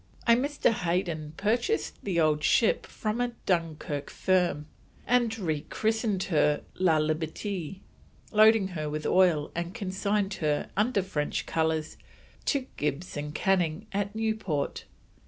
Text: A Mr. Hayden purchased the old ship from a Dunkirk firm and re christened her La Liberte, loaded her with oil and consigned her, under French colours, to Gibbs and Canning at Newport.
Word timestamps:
A 0.25 0.33
Mr. 0.33 0.71
Hayden 0.71 1.33
purchased 1.37 2.03
the 2.03 2.19
old 2.19 2.43
ship 2.43 2.87
from 2.87 3.21
a 3.21 3.33
Dunkirk 3.45 4.09
firm 4.09 4.65
and 5.05 5.37
re 5.37 5.61
christened 5.69 6.23
her 6.23 6.63
La 6.73 6.97
Liberte, 6.97 7.81
loaded 8.31 8.71
her 8.71 8.89
with 8.89 9.05
oil 9.05 9.51
and 9.53 9.75
consigned 9.75 10.33
her, 10.41 10.71
under 10.75 11.03
French 11.03 11.45
colours, 11.45 11.97
to 12.45 12.65
Gibbs 12.77 13.15
and 13.15 13.35
Canning 13.35 13.85
at 13.91 14.15
Newport. 14.15 14.85